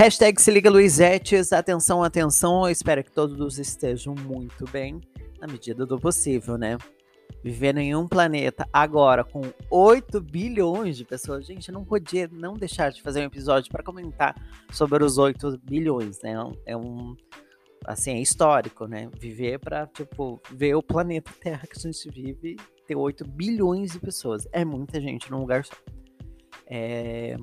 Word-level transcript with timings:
Hashtag 0.00 0.40
se 0.40 0.50
liga 0.50 0.70
Luizetes, 0.70 1.52
atenção, 1.52 2.02
atenção, 2.02 2.64
eu 2.64 2.70
espero 2.70 3.04
que 3.04 3.12
todos 3.12 3.58
estejam 3.58 4.14
muito 4.14 4.64
bem, 4.72 4.98
na 5.38 5.46
medida 5.46 5.84
do 5.84 6.00
possível, 6.00 6.56
né? 6.56 6.78
Vivendo 7.44 7.80
em 7.80 7.94
um 7.94 8.08
planeta 8.08 8.66
agora 8.72 9.22
com 9.22 9.42
8 9.70 10.18
bilhões 10.22 10.96
de 10.96 11.04
pessoas, 11.04 11.44
gente, 11.44 11.68
eu 11.68 11.74
não 11.74 11.84
podia 11.84 12.26
não 12.32 12.54
deixar 12.54 12.90
de 12.90 13.02
fazer 13.02 13.20
um 13.20 13.24
episódio 13.24 13.70
para 13.70 13.82
comentar 13.82 14.34
sobre 14.72 15.04
os 15.04 15.18
8 15.18 15.60
bilhões, 15.62 16.18
né? 16.22 16.32
É 16.64 16.74
um, 16.74 17.14
assim, 17.84 18.12
é 18.12 18.22
histórico, 18.22 18.86
né? 18.86 19.10
Viver 19.18 19.58
para, 19.58 19.86
tipo, 19.86 20.40
ver 20.50 20.76
o 20.76 20.82
planeta 20.82 21.30
Terra 21.38 21.66
que 21.66 21.78
a 21.78 21.92
gente 21.92 22.08
vive, 22.08 22.56
ter 22.86 22.96
8 22.96 23.22
bilhões 23.28 23.92
de 23.92 24.00
pessoas. 24.00 24.48
É 24.50 24.64
muita 24.64 24.98
gente 24.98 25.30
num 25.30 25.40
lugar 25.40 25.62
só. 25.62 25.74
É, 26.66 27.36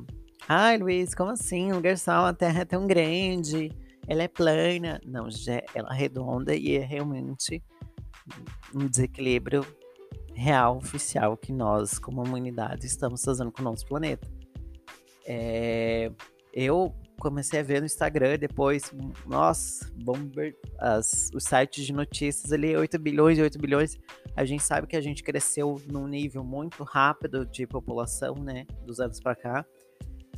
Ai, 0.50 0.78
Luiz, 0.78 1.14
como 1.14 1.32
assim? 1.32 1.74
Um 1.74 1.76
lugar 1.76 1.98
a 2.08 2.34
Terra 2.34 2.62
é 2.62 2.66
tão 2.66 2.88
grande, 2.88 3.70
ela 4.08 4.24
é 4.24 4.30
plana. 4.30 5.02
Não, 5.05 5.28
ela 5.76 5.94
é 5.94 5.94
redonda 5.94 6.55
e 6.55 6.78
é 6.78 6.86
realmente 6.86 7.62
um 8.74 8.88
desequilíbrio 8.88 9.66
real, 10.34 10.78
oficial, 10.78 11.36
que 11.36 11.52
nós, 11.52 12.00
como 12.00 12.24
humanidade, 12.24 12.86
estamos 12.86 13.26
fazendo 13.26 13.52
com 13.52 13.62
o 13.62 13.66
nosso 13.66 13.86
planeta. 13.86 14.26
É, 15.26 16.14
eu 16.54 16.96
comecei 17.20 17.60
a 17.60 17.64
ver 17.64 17.82
no 17.82 17.86
Instagram 17.86 18.38
depois, 18.38 18.94
nossa, 19.26 19.91
bomber, 19.96 20.55
as, 20.80 21.30
os 21.34 21.44
sites 21.44 21.86
de 21.86 21.91
notícias 21.91 22.54
ali, 22.54 22.74
8 22.74 22.98
bilhões 22.98 23.38
e 23.38 23.41
8 23.41 23.60
bilhões. 23.60 23.98
A 24.34 24.46
gente 24.46 24.64
sabe 24.64 24.88
que 24.88 24.96
a 24.96 25.02
gente 25.02 25.24
cresceu 25.24 25.82
num 25.91 26.08
nível 26.08 26.41
muito 26.41 26.86
rápido 26.86 27.46
de 27.46 27.68
população, 27.68 28.36
né, 28.36 28.66
dos 28.86 29.02
anos 29.02 29.20
para 29.20 29.36
cá. 29.36 29.66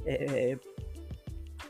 É, 0.10 0.58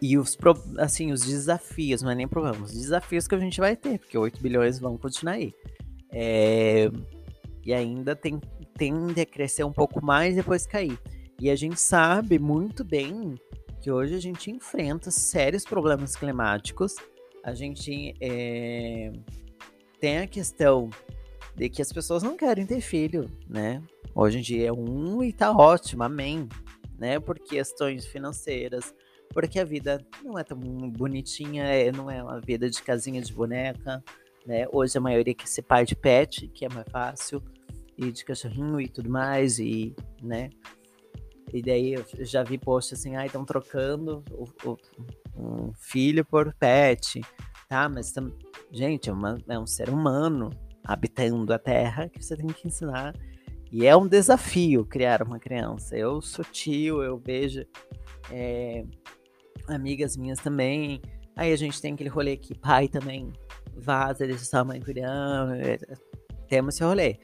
e 0.02 0.18
os, 0.18 0.38
assim, 0.78 1.12
os 1.12 1.22
desafios, 1.22 2.02
não 2.02 2.12
é 2.12 2.16
nem 2.16 2.28
problema, 2.28 2.64
os 2.64 2.72
desafios 2.72 3.28
que 3.28 3.36
a 3.36 3.40
gente 3.40 3.60
vai 3.60 3.76
ter, 3.76 4.00
porque 4.00 4.18
8 4.18 4.42
bilhões 4.42 4.80
vão 4.80 4.98
continuar 4.98 5.34
aí. 5.34 5.54
É, 6.10 6.90
e 7.66 7.74
ainda 7.74 8.16
tem, 8.16 8.40
tende 8.78 9.20
a 9.20 9.26
crescer 9.26 9.66
um 9.66 9.74
pouco 9.74 10.04
mais 10.04 10.36
depois 10.36 10.66
cair. 10.66 10.98
E 11.38 11.50
a 11.50 11.56
gente 11.56 11.80
sabe 11.82 12.40
muito 12.40 12.84
bem 12.84 13.36
que 13.82 13.92
hoje 13.92 14.16
a 14.16 14.20
gente 14.20 14.50
enfrenta 14.50 15.12
sérios 15.12 15.66
problemas 15.66 16.16
climáticos. 16.16 16.96
A 17.44 17.54
gente 17.54 18.16
é, 18.22 19.12
tem 20.00 20.20
a 20.20 20.28
questão 20.28 20.90
de 21.56 21.70
que 21.70 21.82
as 21.82 21.92
pessoas 21.92 22.24
não 22.24 22.38
querem 22.38 22.66
ter 22.66 22.80
filho, 22.80 23.26
né? 23.50 23.82
Hoje 24.16 24.40
em 24.40 24.42
dia 24.42 24.68
é 24.70 24.74
um 24.74 25.22
e 25.22 25.34
tá 25.34 25.52
ótimo, 25.52 26.04
amém 26.04 26.48
né? 27.00 27.20
Por 27.20 27.40
questões 27.40 28.06
financeiras, 28.06 28.94
porque 29.34 29.60
a 29.60 29.66
vida 29.66 30.06
não 30.24 30.38
é 30.38 30.44
tão 30.44 30.60
bonitinha, 30.60 31.64
é, 31.64 31.92
não 31.92 32.10
é 32.10 32.22
uma 32.22 32.40
vida 32.40 32.70
de 32.70 32.82
casinha 32.82 33.22
de 33.22 33.34
boneca, 33.34 34.04
né? 34.46 34.66
Hoje 34.72 34.98
a 34.98 35.02
maioria 35.02 35.34
quer 35.34 35.48
ser 35.48 35.62
pai 35.62 35.86
de 35.86 35.96
pet, 35.96 36.48
que 36.50 36.66
é 36.66 36.70
mais 36.70 36.88
fácil, 36.90 37.42
e 37.98 38.12
de 38.12 38.24
cachorrinho 38.24 38.80
e 38.80 38.88
tudo 38.88 39.10
mais, 39.10 39.60
e, 39.60 39.96
né? 40.22 40.50
E 41.54 41.62
daí 41.62 41.94
eu 41.94 42.06
já 42.20 42.44
vi 42.44 42.58
post 42.58 42.94
assim, 42.94 43.16
ah, 43.16 43.26
estão 43.26 43.44
trocando 43.44 44.24
o, 44.32 44.46
o, 44.70 44.78
um 45.36 45.74
filho 45.74 46.24
por 46.24 46.54
pet, 46.56 47.22
tá? 47.68 47.90
Mas, 47.90 48.14
gente, 48.72 49.10
é, 49.10 49.14
uma, 49.14 49.38
é 49.48 49.60
um 49.60 49.66
ser 49.66 49.90
humano 49.90 50.50
habitando 50.84 51.54
a 51.54 51.60
Terra 51.60 52.10
que 52.10 52.24
você 52.24 52.36
tem 52.36 52.48
que 52.48 52.68
ensinar 52.68 53.14
e 53.72 53.86
é 53.86 53.96
um 53.96 54.08
desafio 54.08 54.86
criar 54.86 55.22
uma 55.22 55.40
criança. 55.40 55.96
Eu 55.96 56.22
sou 56.22 56.44
tio, 56.44 57.04
eu 57.04 57.18
vejo 57.18 57.66
é, 58.32 58.84
amigas 59.68 60.18
minhas 60.18 60.40
também. 60.40 61.02
Aí 61.36 61.54
a 61.54 61.56
gente 61.56 61.82
tem 61.82 61.94
aquele 61.94 62.10
rolê 62.10 62.36
que 62.36 62.58
pai 62.58 62.88
também 62.88 63.32
vaza, 63.76 64.26
deixa 64.26 64.44
sua 64.44 64.64
mãe 64.64 64.82
cuidando. 64.82 65.54
É, 65.54 65.78
temos 66.48 66.76
esse 66.76 66.84
rolê. 66.84 67.18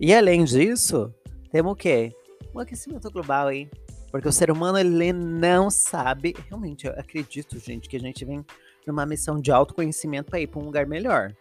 E 0.00 0.12
além 0.12 0.44
disso, 0.44 1.14
temos 1.50 1.72
o 1.72 1.76
quê? 1.76 2.12
Um 2.54 2.58
aquecimento 2.58 3.10
global 3.10 3.46
aí. 3.46 3.70
Porque 4.10 4.28
o 4.28 4.32
ser 4.32 4.50
humano, 4.50 4.78
ele 4.78 5.12
não 5.12 5.70
sabe. 5.70 6.34
Realmente, 6.48 6.86
eu 6.86 6.92
acredito, 6.92 7.58
gente, 7.58 7.88
que 7.88 7.96
a 7.96 8.00
gente 8.00 8.24
vem 8.24 8.44
numa 8.86 9.06
missão 9.06 9.40
de 9.40 9.50
autoconhecimento 9.50 10.30
para 10.30 10.40
ir 10.40 10.48
para 10.48 10.60
um 10.60 10.64
lugar 10.64 10.86
melhor. 10.86 11.32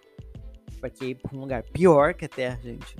Porque 0.80 1.08
ir 1.08 1.16
para 1.16 1.36
um 1.36 1.42
lugar 1.42 1.64
pior 1.64 2.14
que 2.14 2.26
a 2.26 2.30
Terra, 2.30 2.60
gente, 2.64 2.96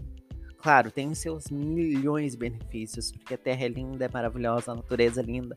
Claro, 0.62 0.92
tem 0.92 1.12
seus 1.16 1.50
milhões 1.50 2.34
de 2.34 2.38
benefícios, 2.38 3.12
porque 3.12 3.34
a 3.34 3.38
Terra 3.38 3.66
é 3.66 3.68
linda, 3.68 4.06
é 4.06 4.08
maravilhosa, 4.08 4.72
a 4.72 4.76
natureza 4.76 5.20
é 5.20 5.24
linda, 5.24 5.56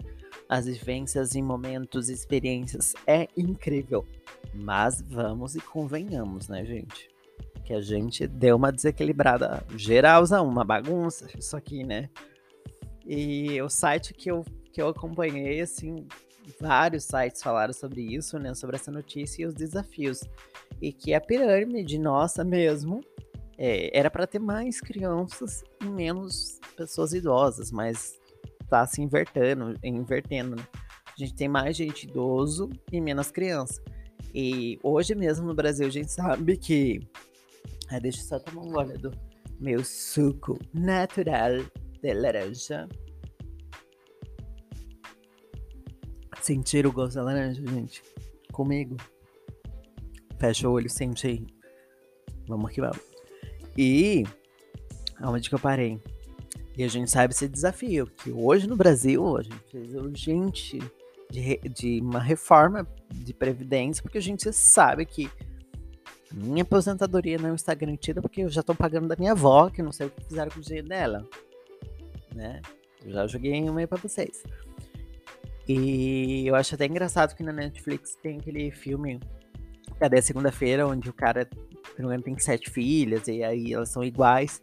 as 0.48 0.64
vivências 0.64 1.34
e 1.34 1.42
momentos, 1.42 2.08
experiências 2.08 2.94
é 3.06 3.28
incrível. 3.36 4.06
Mas 4.54 5.02
vamos 5.02 5.54
e 5.56 5.60
convenhamos, 5.60 6.48
né, 6.48 6.64
gente? 6.64 7.10
Que 7.66 7.74
a 7.74 7.82
gente 7.82 8.26
deu 8.26 8.56
uma 8.56 8.72
desequilibrada 8.72 9.62
geralza, 9.76 10.40
uma 10.40 10.64
bagunça, 10.64 11.28
isso 11.38 11.54
aqui, 11.54 11.84
né? 11.84 12.08
E 13.04 13.60
o 13.60 13.68
site 13.68 14.14
que 14.14 14.30
eu, 14.30 14.42
que 14.72 14.80
eu 14.80 14.88
acompanhei, 14.88 15.60
assim, 15.60 16.06
vários 16.58 17.04
sites 17.04 17.42
falaram 17.42 17.74
sobre 17.74 18.00
isso, 18.00 18.38
né? 18.38 18.54
Sobre 18.54 18.76
essa 18.76 18.90
notícia 18.90 19.42
e 19.42 19.46
os 19.46 19.52
desafios. 19.52 20.22
E 20.80 20.94
que 20.94 21.12
a 21.12 21.20
pirâmide 21.20 21.98
nossa 21.98 22.42
mesmo 22.42 23.02
é, 23.58 23.96
era 23.96 24.10
para 24.10 24.26
ter 24.26 24.38
mais 24.38 24.80
crianças 24.80 25.62
e 25.82 25.86
menos 25.86 26.58
pessoas 26.76 27.12
idosas, 27.12 27.70
mas 27.70 28.18
tá 28.68 28.86
se 28.86 29.00
invertendo, 29.00 29.78
invertendo, 29.82 30.56
né? 30.56 30.66
A 31.06 31.16
gente 31.16 31.34
tem 31.34 31.48
mais 31.48 31.76
gente 31.76 32.08
idoso 32.08 32.70
e 32.90 33.00
menos 33.00 33.30
criança. 33.30 33.80
E 34.34 34.80
hoje 34.82 35.14
mesmo 35.14 35.46
no 35.46 35.54
Brasil 35.54 35.86
a 35.86 35.90
gente 35.90 36.10
sabe 36.10 36.56
que. 36.56 37.00
Deixa 38.02 38.20
eu 38.20 38.24
só 38.24 38.38
tomar 38.40 38.62
um 38.62 38.72
gole 38.72 38.98
do 38.98 39.12
meu 39.60 39.84
suco 39.84 40.58
natural 40.72 41.52
de 42.02 42.14
laranja. 42.14 42.88
Sentir 46.40 46.86
o 46.86 46.92
gosto 46.92 47.14
da 47.14 47.22
laranja, 47.22 47.64
gente. 47.64 48.02
Comigo. 48.52 48.96
Fecha 50.40 50.68
o 50.68 50.72
olho, 50.72 50.90
sente 50.90 51.28
aí. 51.28 51.46
Vamos 52.48 52.72
que 52.72 52.80
vamos. 52.80 53.13
E 53.76 54.24
aonde 55.20 55.48
que 55.48 55.54
eu 55.54 55.58
parei? 55.58 56.00
E 56.76 56.82
a 56.82 56.88
gente 56.88 57.10
sabe 57.10 57.32
esse 57.32 57.48
desafio, 57.48 58.06
que 58.06 58.30
hoje 58.32 58.66
no 58.66 58.76
Brasil 58.76 59.36
a 59.36 59.42
gente 59.42 59.64
fez 59.70 59.94
urgente 59.94 60.78
de, 61.30 61.58
de 61.68 62.00
uma 62.00 62.20
reforma 62.20 62.86
de 63.12 63.32
previdência, 63.32 64.02
porque 64.02 64.18
a 64.18 64.22
gente 64.22 64.52
sabe 64.52 65.06
que 65.06 65.30
minha 66.32 66.62
aposentadoria 66.62 67.38
não 67.38 67.54
está 67.54 67.72
garantida 67.74 68.20
porque 68.20 68.42
eu 68.42 68.48
já 68.48 68.60
estou 68.60 68.74
pagando 68.74 69.06
da 69.06 69.14
minha 69.16 69.32
avó, 69.32 69.70
que 69.70 69.82
não 69.82 69.92
sei 69.92 70.08
o 70.08 70.10
que 70.10 70.24
fizeram 70.24 70.50
com 70.50 70.58
o 70.58 70.62
dinheiro 70.62 70.88
dela. 70.88 71.28
Né? 72.34 72.60
Eu 73.04 73.12
já 73.12 73.26
joguei 73.28 73.52
um 73.62 73.78
e 73.78 73.86
para 73.86 73.98
vocês. 73.98 74.42
E 75.68 76.46
eu 76.46 76.56
acho 76.56 76.74
até 76.74 76.86
engraçado 76.86 77.36
que 77.36 77.42
na 77.42 77.52
Netflix 77.52 78.16
tem 78.16 78.38
aquele 78.38 78.70
filme 78.72 79.20
Cadê 79.98 80.18
a 80.18 80.22
segunda-feira, 80.22 80.86
onde 80.86 81.08
o 81.08 81.12
cara 81.12 81.48
se 81.94 82.02
não 82.02 82.08
me 82.08 82.14
engano, 82.14 82.22
tem 82.24 82.38
sete 82.38 82.70
filhas, 82.70 83.28
e 83.28 83.42
aí 83.42 83.72
elas 83.72 83.90
são 83.90 84.02
iguais, 84.02 84.62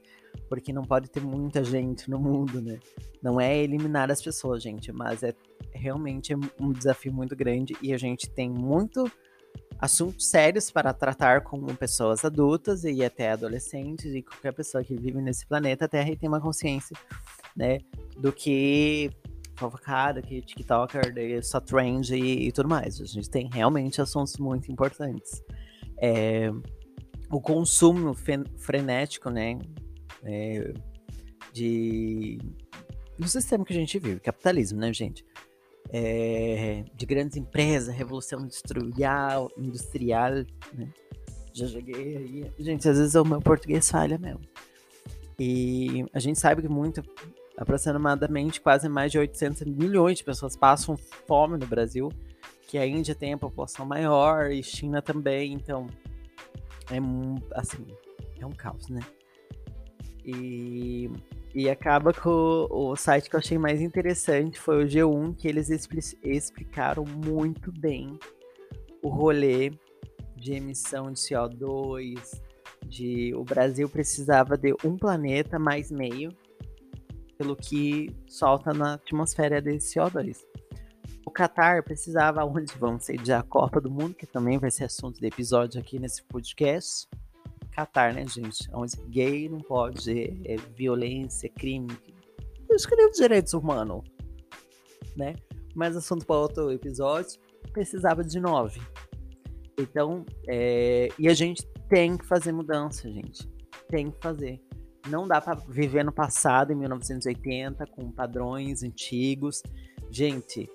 porque 0.49 0.73
não 0.73 0.83
pode 0.83 1.09
ter 1.09 1.21
muita 1.21 1.63
gente 1.63 2.09
no 2.09 2.19
mundo, 2.19 2.61
né? 2.61 2.79
Não 3.21 3.39
é 3.39 3.57
eliminar 3.57 4.11
as 4.11 4.21
pessoas, 4.21 4.61
gente, 4.61 4.91
mas 4.91 5.23
é 5.23 5.33
realmente 5.73 6.33
um 6.59 6.71
desafio 6.71 7.13
muito 7.13 7.35
grande 7.35 7.75
e 7.81 7.93
a 7.93 7.97
gente 7.97 8.29
tem 8.29 8.49
muito 8.49 9.09
assuntos 9.79 10.29
sérios 10.29 10.69
para 10.69 10.93
tratar 10.93 11.41
com 11.41 11.63
pessoas 11.75 12.23
adultas 12.23 12.83
e 12.83 13.03
até 13.03 13.31
adolescentes 13.31 14.13
e 14.13 14.21
qualquer 14.21 14.53
pessoa 14.53 14.83
que 14.83 14.95
vive 14.95 15.19
nesse 15.21 15.45
planeta 15.45 15.87
Terra 15.87 16.11
e 16.11 16.15
tem 16.15 16.29
uma 16.29 16.39
consciência, 16.39 16.95
né, 17.55 17.79
do 18.17 18.31
que 18.31 19.09
fofocada, 19.55 20.21
que 20.21 20.41
TikToker, 20.41 21.13
só 21.43 21.59
trend 21.59 22.15
e, 22.15 22.47
e, 22.47 22.51
tudo 22.51 22.69
mais. 22.69 22.99
A 22.99 23.05
gente 23.05 23.29
tem 23.29 23.49
realmente 23.51 24.01
assuntos 24.01 24.37
muito 24.37 24.71
importantes. 24.71 25.43
É, 25.97 26.51
o 27.31 27.39
consumo 27.39 28.13
frenético, 28.57 29.29
né? 29.29 29.57
É, 30.23 30.73
de 31.53 32.37
do 33.17 33.27
sistema 33.27 33.63
que 33.63 33.73
a 33.73 33.75
gente 33.75 33.99
vive, 33.99 34.19
capitalismo, 34.19 34.79
né, 34.79 34.91
gente? 34.93 35.25
É, 35.93 36.83
de 36.95 37.05
grandes 37.05 37.37
empresas, 37.37 37.93
revolução 37.93 38.41
industrial, 38.41 39.51
industrial, 39.57 40.31
né? 40.73 40.89
Já 41.53 41.67
joguei 41.67 42.17
aí. 42.17 42.51
Gente, 42.59 42.87
às 42.87 42.97
vezes 42.97 43.15
o 43.15 43.25
meu 43.25 43.39
português 43.39 43.89
falha 43.89 44.17
mesmo. 44.17 44.41
E 45.37 46.05
a 46.13 46.19
gente 46.19 46.39
sabe 46.39 46.61
que 46.61 46.67
muito, 46.67 47.03
aproximadamente 47.57 48.61
quase 48.61 48.87
mais 48.87 49.11
de 49.11 49.19
800 49.19 49.63
milhões 49.63 50.19
de 50.19 50.23
pessoas 50.23 50.55
passam 50.55 50.95
fome 51.27 51.57
no 51.57 51.65
Brasil, 51.67 52.09
que 52.67 52.77
a 52.77 52.85
Índia 52.85 53.13
tem 53.13 53.33
a 53.33 53.37
população 53.37 53.85
maior 53.85 54.51
e 54.51 54.63
China 54.63 55.01
também, 55.01 55.53
então 55.53 55.87
é 56.91 57.59
assim, 57.59 57.87
é 58.39 58.45
um 58.45 58.51
caos, 58.51 58.87
né? 58.89 59.01
E 60.23 61.09
E 61.53 61.69
acaba 61.69 62.13
que 62.13 62.27
o, 62.27 62.67
o, 62.69 62.95
site 62.95 63.29
que 63.29 63.35
eu 63.35 63.39
achei 63.39 63.57
mais 63.57 63.81
interessante 63.81 64.59
foi 64.59 64.83
o 64.83 64.87
G1, 64.87 65.35
que 65.35 65.47
eles 65.47 65.69
explicaram 66.23 67.03
muito 67.03 67.71
bem 67.71 68.17
o 69.03 69.09
rolê 69.09 69.71
de 70.37 70.53
emissão 70.53 71.11
de 71.11 71.19
CO2, 71.19 72.41
de 72.87 73.33
o 73.35 73.43
Brasil 73.43 73.89
precisava 73.89 74.57
de 74.57 74.73
um 74.85 74.97
planeta 74.97 75.59
mais 75.59 75.91
meio 75.91 76.31
pelo 77.37 77.55
que 77.55 78.15
solta 78.27 78.73
na 78.73 78.93
atmosfera 78.93 79.61
desse 79.61 79.99
CO2. 79.99 80.50
O 81.25 81.31
Qatar 81.31 81.83
precisava 81.83 82.43
onde 82.43 82.73
vão 82.75 82.99
sediar 82.99 83.41
a 83.41 83.43
Copa 83.43 83.79
do 83.79 83.91
Mundo, 83.91 84.15
que 84.15 84.25
também 84.25 84.57
vai 84.57 84.71
ser 84.71 84.85
assunto 84.85 85.19
de 85.19 85.27
episódio 85.27 85.79
aqui 85.79 85.99
nesse 85.99 86.23
podcast. 86.23 87.07
Qatar, 87.71 88.13
né, 88.13 88.25
gente? 88.27 88.67
Onde 88.73 88.97
gay 89.07 89.47
não 89.47 89.59
pode, 89.59 90.11
é, 90.11 90.53
é 90.53 90.57
violência, 90.75 91.49
crime. 91.49 91.89
Os 92.69 92.85
crimes 92.85 93.17
direitos 93.17 93.53
humanos, 93.53 94.03
né? 95.15 95.35
Mas 95.75 95.95
assunto 95.95 96.25
para 96.25 96.37
outro 96.37 96.71
episódio. 96.71 97.39
Precisava 97.71 98.23
de 98.23 98.39
nove. 98.39 98.81
Então, 99.77 100.25
é, 100.47 101.09
e 101.17 101.27
a 101.27 101.33
gente 101.33 101.65
tem 101.87 102.17
que 102.17 102.25
fazer 102.25 102.51
mudança, 102.51 103.09
gente. 103.09 103.47
Tem 103.87 104.09
que 104.09 104.17
fazer. 104.21 104.61
Não 105.07 105.27
dá 105.27 105.39
para 105.39 105.55
viver 105.67 106.03
no 106.03 106.11
passado, 106.11 106.71
em 106.71 106.75
1980, 106.75 107.85
com 107.87 108.11
padrões 108.11 108.83
antigos. 108.83 109.61
Gente, 110.09 110.69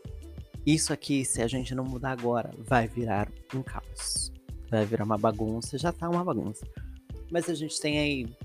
isso 0.67 0.93
aqui, 0.93 1.25
se 1.25 1.41
a 1.41 1.47
gente 1.47 1.75
não 1.75 1.85
mudar 1.85 2.11
agora, 2.11 2.51
vai 2.59 2.89
virar 2.89 3.31
um 3.55 3.63
caos. 3.63 4.33
Vai 4.69 4.85
virar 4.85 5.05
uma 5.05 5.17
bagunça, 5.17 5.79
já 5.79 5.93
tá 5.93 6.09
uma 6.11 6.25
bagunça. 6.25 6.67
Mas 7.31 7.49
a 7.49 7.55
gente 7.55 7.81
tem 7.81 7.99
aí, 7.99 8.37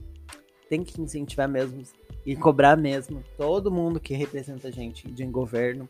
tem 0.70 0.84
que 0.84 1.02
incentivar 1.02 1.50
mesmo 1.50 1.82
e 2.24 2.36
cobrar 2.36 2.78
mesmo 2.78 3.24
todo 3.36 3.72
mundo 3.72 4.00
que 4.00 4.14
representa 4.14 4.68
a 4.68 4.72
gente 4.72 5.10
de 5.10 5.26
governo 5.26 5.90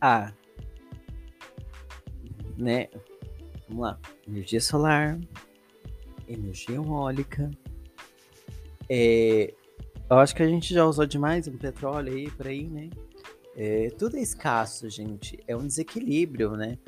a, 0.00 0.32
né, 2.56 2.88
vamos 3.68 3.82
lá, 3.82 3.98
energia 4.26 4.60
solar, 4.60 5.20
energia 6.26 6.76
eólica. 6.76 7.50
É, 8.88 9.52
eu 10.08 10.18
acho 10.18 10.34
que 10.34 10.42
a 10.42 10.48
gente 10.48 10.72
já 10.72 10.84
usou 10.86 11.06
demais 11.06 11.46
o 11.46 11.52
petróleo 11.52 12.14
aí 12.14 12.30
por 12.30 12.46
aí, 12.46 12.64
né? 12.64 12.88
É, 13.56 13.88
tudo 13.90 14.16
é 14.16 14.20
escasso, 14.20 14.88
gente. 14.88 15.38
É 15.46 15.56
um 15.56 15.66
desequilíbrio, 15.66 16.52
né? 16.52 16.78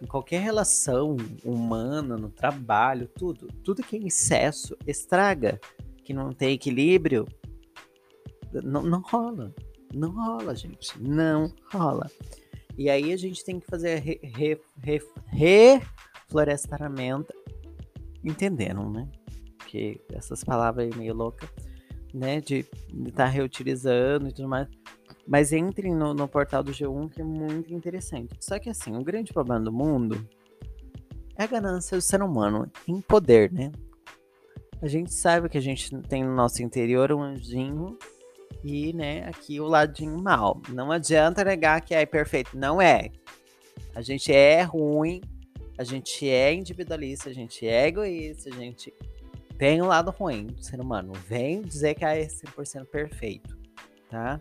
Em 0.00 0.06
qualquer 0.06 0.40
relação 0.40 1.16
humana, 1.44 2.16
no 2.16 2.30
trabalho, 2.30 3.08
tudo. 3.08 3.48
Tudo 3.64 3.82
que 3.82 3.96
é 3.96 4.06
excesso 4.06 4.76
estraga. 4.86 5.60
Que 6.04 6.12
não 6.12 6.32
tem 6.32 6.54
equilíbrio, 6.54 7.26
não, 8.62 8.82
não 8.82 9.00
rola. 9.00 9.54
Não 9.94 10.10
rola, 10.10 10.54
gente. 10.54 11.00
Não 11.00 11.52
rola. 11.72 12.10
E 12.76 12.90
aí 12.90 13.12
a 13.12 13.16
gente 13.16 13.44
tem 13.44 13.60
que 13.60 13.66
fazer 13.66 13.98
re, 13.98 14.20
re, 14.22 14.60
re, 14.78 15.00
reflorestamento 16.28 17.32
entenderam, 18.24 18.90
né? 18.90 19.08
Que 19.66 20.00
essas 20.12 20.44
palavras 20.44 20.86
aí 20.86 20.98
meio 20.98 21.14
loucas, 21.14 21.48
né? 22.12 22.40
De 22.40 22.58
estar 22.58 23.12
tá 23.12 23.26
reutilizando 23.26 24.28
e 24.28 24.32
tudo 24.32 24.48
mais. 24.48 24.68
Mas 25.32 25.50
entrem 25.50 25.94
no, 25.94 26.12
no 26.12 26.28
portal 26.28 26.62
do 26.62 26.72
G1 26.72 27.08
que 27.08 27.22
é 27.22 27.24
muito 27.24 27.72
interessante. 27.72 28.36
Só 28.38 28.58
que 28.58 28.68
assim, 28.68 28.94
o 28.94 29.02
grande 29.02 29.32
problema 29.32 29.64
do 29.64 29.72
mundo 29.72 30.28
é 31.38 31.44
a 31.44 31.46
ganância 31.46 31.96
do 31.96 32.02
ser 32.02 32.22
humano 32.22 32.70
em 32.86 33.00
poder, 33.00 33.50
né? 33.50 33.72
A 34.82 34.86
gente 34.86 35.10
sabe 35.10 35.48
que 35.48 35.56
a 35.56 35.60
gente 35.62 35.90
tem 36.02 36.22
no 36.22 36.34
nosso 36.34 36.62
interior 36.62 37.10
um 37.12 37.22
anjinho 37.22 37.96
e, 38.62 38.92
né, 38.92 39.24
aqui 39.26 39.58
o 39.58 39.64
ladinho 39.64 40.22
mal. 40.22 40.60
Não 40.68 40.92
adianta 40.92 41.42
negar 41.42 41.80
que 41.80 41.94
é 41.94 42.04
perfeito. 42.04 42.54
Não 42.54 42.78
é. 42.78 43.10
A 43.94 44.02
gente 44.02 44.30
é 44.30 44.60
ruim, 44.60 45.22
a 45.78 45.82
gente 45.82 46.28
é 46.28 46.52
individualista, 46.52 47.30
a 47.30 47.32
gente 47.32 47.66
é 47.66 47.86
egoísta, 47.86 48.50
a 48.50 48.52
gente 48.52 48.92
tem 49.56 49.80
um 49.80 49.86
lado 49.86 50.10
ruim 50.10 50.48
do 50.48 50.62
ser 50.62 50.78
humano. 50.78 51.14
Vem 51.26 51.62
dizer 51.62 51.94
que 51.94 52.04
é 52.04 52.26
100% 52.26 52.84
perfeito, 52.84 53.56
tá? 54.10 54.38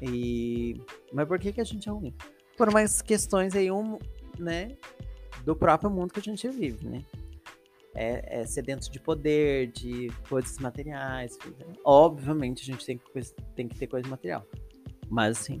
E... 0.00 0.80
Mas 1.12 1.26
por 1.26 1.38
que, 1.38 1.52
que 1.52 1.60
a 1.60 1.64
gente 1.64 1.88
é 1.88 1.92
ruim? 1.92 2.14
Por 2.56 2.68
umas 2.68 3.02
questões 3.02 3.54
aí, 3.54 3.70
um, 3.70 3.98
né? 4.38 4.76
Do 5.44 5.56
próprio 5.56 5.90
mundo 5.90 6.12
que 6.12 6.20
a 6.20 6.22
gente 6.22 6.48
vive, 6.48 6.86
né? 6.86 7.04
É, 7.94 8.40
é 8.40 8.46
sedento 8.46 8.90
de 8.90 9.00
poder, 9.00 9.72
de 9.72 10.10
coisas 10.28 10.58
materiais. 10.58 11.36
Obviamente 11.84 12.62
a 12.62 12.66
gente 12.66 12.86
tem 12.86 12.98
que, 12.98 13.34
tem 13.56 13.68
que 13.68 13.76
ter 13.76 13.86
coisa 13.86 14.08
material. 14.08 14.46
Mas 15.08 15.40
assim, 15.40 15.60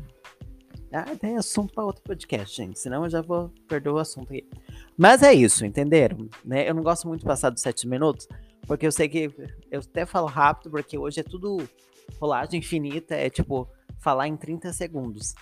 ah, 0.92 1.04
tem 1.16 1.36
assunto 1.36 1.72
para 1.72 1.84
outro 1.84 2.02
podcast, 2.02 2.56
gente. 2.56 2.78
Senão 2.78 3.04
eu 3.04 3.10
já 3.10 3.22
vou 3.22 3.52
perder 3.68 3.90
o 3.90 3.98
assunto 3.98 4.32
aí. 4.32 4.44
Mas 4.96 5.22
é 5.22 5.32
isso, 5.32 5.64
entenderam? 5.64 6.28
Né? 6.44 6.68
Eu 6.68 6.74
não 6.74 6.82
gosto 6.82 7.06
muito 7.06 7.20
de 7.20 7.26
passar 7.26 7.50
dos 7.50 7.62
sete 7.62 7.86
minutos, 7.86 8.26
porque 8.66 8.86
eu 8.86 8.92
sei 8.92 9.08
que 9.08 9.30
eu 9.70 9.80
até 9.80 10.04
falo 10.04 10.26
rápido, 10.26 10.70
porque 10.70 10.98
hoje 10.98 11.20
é 11.20 11.22
tudo 11.22 11.58
rolagem 12.20 12.58
infinita, 12.58 13.14
é 13.14 13.30
tipo 13.30 13.68
falar 14.00 14.28
em 14.28 14.36
30 14.36 14.72
segundos. 14.72 15.34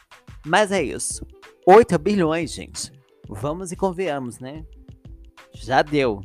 Mas 0.45 0.73
é 0.73 0.83
isso. 0.83 1.27
8 1.67 1.99
bilhões, 1.99 2.53
gente. 2.53 2.93
Vamos 3.29 3.73
e 3.73 3.77
convenhamos, 3.77 4.39
né? 4.39 4.65
Já 5.55 5.83
deu. 5.83 6.21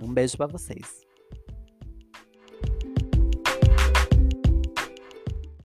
Um 0.00 0.12
beijo 0.12 0.36
para 0.36 0.46
vocês. 0.46 1.00